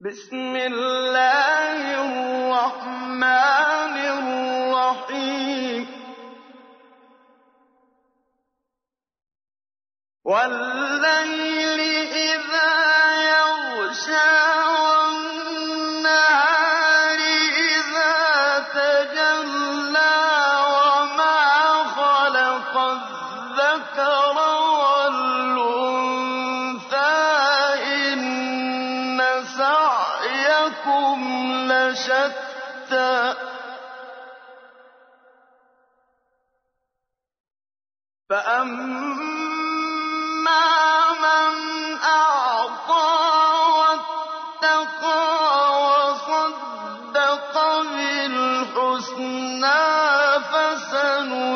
بسم 0.00 0.56
الله 0.56 2.04
الرحمن 2.04 3.96
الرحيم. 4.76 5.86
والليل 10.24 11.55
سعيكم 30.86 31.20
لشتى. 31.72 33.34
فأما 38.30 39.66
من 41.12 41.54
أعطى 42.04 43.10
واتقى 43.78 45.22
وصدق 45.82 47.54
بالحسنى 47.82 49.26
فسنيسره 50.50 51.55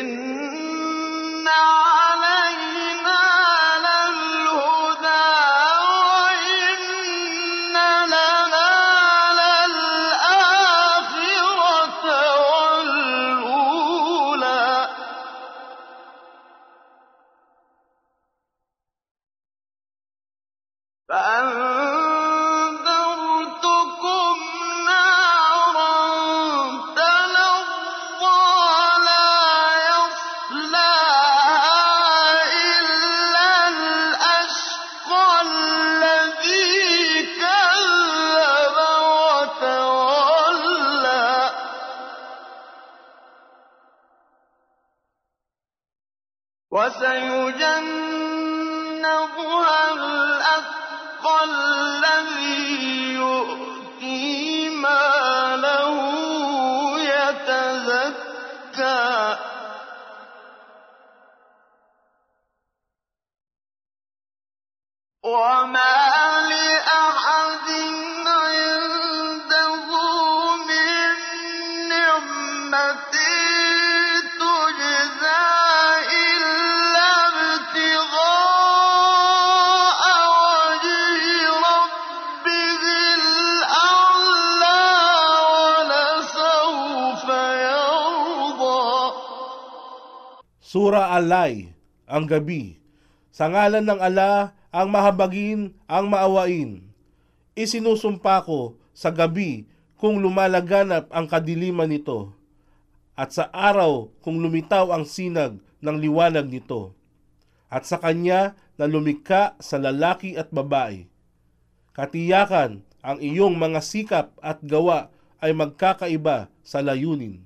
إن 0.00 1.48
وسيجنبها 46.80 47.92
الأتقى 49.92 51.44
الذي 51.44 53.12
يؤتي 53.14 54.68
ماله 54.70 55.96
يتزكى. 57.00 58.30
وما 65.24 65.99
Sura 90.70 91.10
Alay, 91.10 91.74
ang 92.06 92.30
gabi. 92.30 92.78
Sa 93.34 93.50
ngalan 93.50 93.82
ng 93.90 93.98
ala, 93.98 94.54
ang 94.70 94.86
mahabagin, 94.86 95.74
ang 95.90 96.06
maawain. 96.06 96.86
Isinusumpa 97.58 98.46
ko 98.46 98.78
sa 98.94 99.10
gabi 99.10 99.66
kung 99.98 100.22
lumalaganap 100.22 101.10
ang 101.10 101.26
kadiliman 101.26 101.90
nito, 101.90 102.38
at 103.18 103.34
sa 103.34 103.50
araw 103.50 104.14
kung 104.22 104.38
lumitaw 104.38 104.94
ang 104.94 105.02
sinag 105.10 105.58
ng 105.82 105.96
liwanag 105.98 106.46
nito, 106.46 106.94
at 107.66 107.82
sa 107.82 107.98
kanya 107.98 108.54
na 108.78 108.86
lumikha 108.86 109.58
sa 109.58 109.74
lalaki 109.74 110.38
at 110.38 110.54
babae. 110.54 111.02
Katiyakan 111.98 112.86
ang 113.02 113.18
iyong 113.18 113.58
mga 113.58 113.82
sikap 113.82 114.38
at 114.38 114.62
gawa 114.62 115.10
ay 115.42 115.50
magkakaiba 115.50 116.46
sa 116.62 116.78
layunin. 116.78 117.42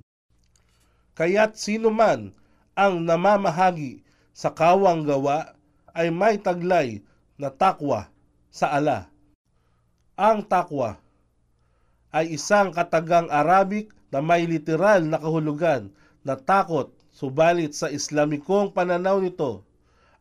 Kaya't 1.17 1.57
sino 1.57 1.89
man 1.89 2.37
ang 2.75 3.07
namamahagi 3.07 4.03
sa 4.35 4.51
kawang 4.51 5.07
gawa 5.07 5.55
ay 5.95 6.11
may 6.11 6.35
taglay 6.43 6.99
na 7.39 7.51
takwa 7.51 8.11
sa 8.51 8.75
ala. 8.75 9.07
Ang 10.19 10.43
takwa 10.47 10.99
ay 12.11 12.35
isang 12.35 12.75
katagang 12.75 13.31
Arabic 13.31 13.91
na 14.11 14.23
may 14.23 14.47
literal 14.47 15.03
na 15.07 15.19
kahulugan 15.19 15.91
na 16.23 16.39
takot, 16.39 16.91
subalit 17.15 17.75
sa 17.75 17.91
Islamikong 17.91 18.75
pananaw 18.75 19.23
nito, 19.23 19.63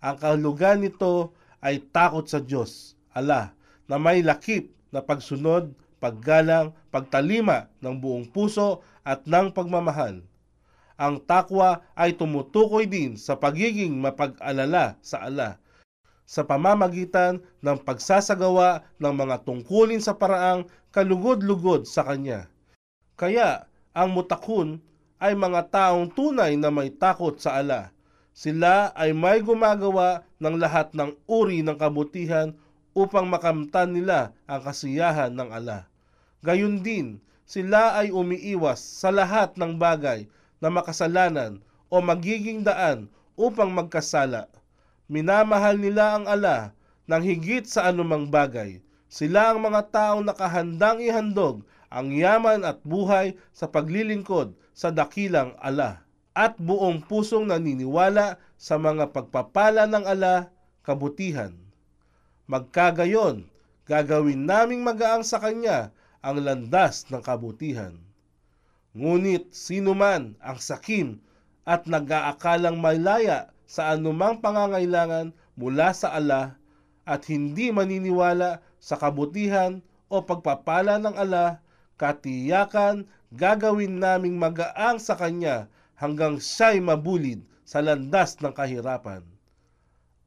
ang 0.02 0.18
kahulugan 0.18 0.82
nito 0.82 1.34
ay 1.62 1.82
takot 1.94 2.26
sa 2.26 2.42
Diyos, 2.42 2.98
ala, 3.14 3.54
na 3.86 3.98
may 4.02 4.22
lakip 4.26 4.70
na 4.94 5.02
pagsunod, 5.02 5.74
paggalang, 6.02 6.74
pagtalima 6.90 7.70
ng 7.82 7.98
buong 7.98 8.30
puso 8.30 8.82
at 9.02 9.26
ng 9.26 9.54
pagmamahal 9.54 10.22
ang 11.00 11.22
takwa 11.22 11.82
ay 11.98 12.14
tumutukoy 12.14 12.86
din 12.86 13.18
sa 13.18 13.38
pagiging 13.38 13.98
mapag-alala 13.98 14.98
sa 15.02 15.26
ala 15.26 15.64
sa 16.24 16.48
pamamagitan 16.48 17.44
ng 17.60 17.78
pagsasagawa 17.84 18.82
ng 18.98 19.14
mga 19.14 19.44
tungkulin 19.44 20.00
sa 20.00 20.16
paraang 20.16 20.66
kalugod-lugod 20.96 21.84
sa 21.84 22.08
kanya. 22.08 22.48
Kaya 23.20 23.68
ang 23.94 24.16
mutakun 24.16 24.80
ay 25.20 25.38
mga 25.38 25.70
taong 25.70 26.10
tunay 26.12 26.58
na 26.58 26.74
may 26.74 26.90
takot 26.90 27.38
sa 27.38 27.60
ala. 27.62 27.94
Sila 28.34 28.90
ay 28.98 29.14
may 29.14 29.46
gumagawa 29.46 30.26
ng 30.42 30.58
lahat 30.58 30.90
ng 30.98 31.14
uri 31.30 31.62
ng 31.62 31.78
kabutihan 31.78 32.58
upang 32.98 33.30
makamtan 33.30 33.94
nila 33.94 34.34
ang 34.50 34.66
kasiyahan 34.66 35.38
ng 35.38 35.50
ala. 35.54 35.86
Gayun 36.42 36.82
din, 36.82 37.22
sila 37.46 37.94
ay 37.94 38.10
umiiwas 38.10 38.82
sa 38.82 39.14
lahat 39.14 39.54
ng 39.54 39.78
bagay 39.78 40.26
na 40.64 40.72
makasalanan 40.72 41.60
o 41.92 42.00
magiging 42.00 42.64
daan 42.64 43.12
upang 43.36 43.68
magkasala. 43.76 44.48
Minamahal 45.12 45.76
nila 45.76 46.16
ang 46.16 46.26
ala 46.32 46.72
ng 47.12 47.20
higit 47.20 47.68
sa 47.68 47.92
anumang 47.92 48.32
bagay. 48.32 48.80
Sila 49.12 49.52
ang 49.52 49.60
mga 49.60 49.92
taong 49.92 50.24
nakahandang 50.24 51.04
ihandog 51.04 51.68
ang 51.92 52.10
yaman 52.16 52.64
at 52.64 52.80
buhay 52.82 53.36
sa 53.52 53.68
paglilingkod 53.68 54.56
sa 54.72 54.90
dakilang 54.90 55.54
ala 55.60 56.02
at 56.34 56.58
buong 56.58 57.06
pusong 57.06 57.46
naniniwala 57.46 58.42
sa 58.58 58.82
mga 58.82 59.14
pagpapala 59.14 59.86
ng 59.86 60.02
ala 60.02 60.50
kabutihan. 60.82 61.54
Magkagayon, 62.50 63.46
gagawin 63.86 64.50
naming 64.50 64.82
magaang 64.82 65.22
sa 65.22 65.38
Kanya 65.38 65.94
ang 66.26 66.42
landas 66.42 67.06
ng 67.14 67.22
kabutihan. 67.22 67.94
Ngunit 68.94 69.50
sino 69.50 69.98
man 69.98 70.38
ang 70.38 70.62
sakim 70.62 71.18
at 71.66 71.90
nag-aakalang 71.90 72.78
malaya 72.78 73.50
sa 73.66 73.90
anumang 73.90 74.38
pangangailangan 74.38 75.34
mula 75.58 75.98
sa 75.98 76.14
ala 76.14 76.62
at 77.02 77.26
hindi 77.26 77.74
maniniwala 77.74 78.62
sa 78.78 78.94
kabutihan 79.02 79.82
o 80.14 80.22
pagpapala 80.22 81.02
ng 81.02 81.18
ala, 81.18 81.58
katiyakan 81.98 83.10
gagawin 83.34 83.98
naming 83.98 84.38
magaang 84.38 85.02
sa 85.02 85.18
kanya 85.18 85.66
hanggang 85.98 86.38
siya'y 86.38 86.78
mabulid 86.78 87.42
sa 87.66 87.82
landas 87.82 88.38
ng 88.46 88.54
kahirapan. 88.54 89.26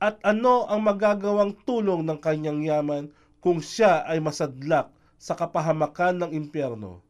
At 0.03 0.19
ano 0.27 0.67
ang 0.67 0.83
magagawang 0.83 1.55
tulong 1.63 2.03
ng 2.03 2.19
kanyang 2.19 2.67
yaman 2.67 3.15
kung 3.39 3.63
siya 3.63 4.03
ay 4.11 4.19
masadlak 4.19 4.91
sa 5.23 5.39
kapahamakan 5.39 6.27
ng 6.27 6.31
impyerno? 6.35 7.07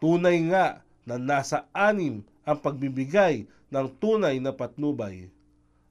Tunay 0.00 0.40
nga 0.48 0.85
na 1.06 1.16
nasa 1.16 1.70
anim 1.70 2.26
ang 2.42 2.58
pagbibigay 2.58 3.46
ng 3.70 3.86
tunay 4.02 4.42
na 4.42 4.50
patnubay. 4.50 5.30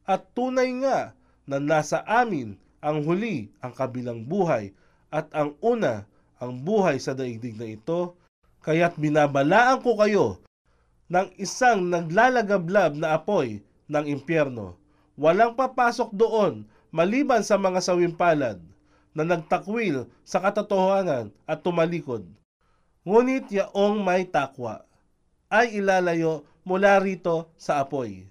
At 0.03 0.27
tunay 0.35 0.69
nga 0.83 1.15
na 1.47 1.57
nasa 1.57 2.03
amin 2.05 2.59
ang 2.83 3.01
huli 3.01 3.49
ang 3.63 3.73
kabilang 3.73 4.27
buhay 4.27 4.75
at 5.09 5.31
ang 5.33 5.55
una 5.63 6.05
ang 6.37 6.51
buhay 6.61 6.99
sa 6.99 7.15
daigdig 7.15 7.55
na 7.55 7.73
ito, 7.73 8.13
kaya't 8.61 8.99
binabalaan 8.99 9.79
ko 9.79 9.95
kayo 9.95 10.27
ng 11.07 11.31
isang 11.39 11.87
naglalagablab 11.87 12.99
na 12.99 13.15
apoy 13.15 13.63
ng 13.87 14.05
impyerno. 14.05 14.75
Walang 15.15 15.55
papasok 15.55 16.11
doon 16.11 16.67
maliban 16.91 17.41
sa 17.41 17.55
mga 17.55 17.79
sawimpalad 17.79 18.59
na 19.15 19.23
nagtakwil 19.23 20.11
sa 20.27 20.43
katotohanan 20.43 21.31
at 21.47 21.63
tumalikod. 21.63 22.27
Ngunit 23.07 23.47
yaong 23.47 24.03
may 24.03 24.27
takwa 24.27 24.83
ay 25.49 25.77
ilalayo 25.77 26.45
mula 26.65 26.97
rito 26.97 27.49
sa 27.55 27.81
apoy. 27.85 28.25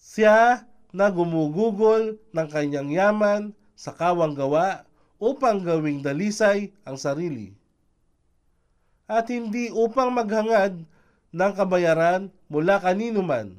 Siya 0.00 0.64
na 0.90 1.12
gumugugol 1.12 2.16
ng 2.32 2.48
kanyang 2.48 2.88
yaman 2.88 3.42
sa 3.76 3.92
kawang 3.92 4.32
gawa 4.32 4.88
upang 5.20 5.60
gawing 5.60 6.00
dalisay 6.00 6.72
ang 6.88 6.96
sarili. 6.96 7.52
At 9.04 9.28
hindi 9.28 9.68
upang 9.68 10.12
maghangad 10.12 10.84
ng 11.32 11.52
kabayaran 11.52 12.32
mula 12.48 12.80
kanino 12.80 13.20
man. 13.20 13.56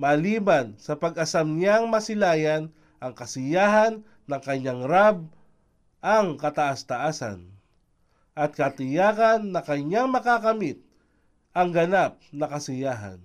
Maliban 0.00 0.78
sa 0.80 0.96
pag-asam 0.96 1.58
niyang 1.58 1.90
masilayan 1.90 2.72
ang 3.02 3.12
kasiyahan 3.12 4.00
ng 4.30 4.40
kanyang 4.40 4.86
Rab 4.86 5.28
ang 6.00 6.40
kataas-taasan 6.40 7.59
at 8.40 8.56
katiyakan 8.56 9.52
na 9.52 9.60
kanyang 9.60 10.08
makakamit 10.08 10.80
ang 11.52 11.68
ganap 11.76 12.16
na 12.32 12.48
kasiyahan. 12.48 13.20